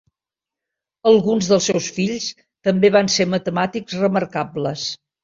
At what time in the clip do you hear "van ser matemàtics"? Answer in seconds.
2.97-3.99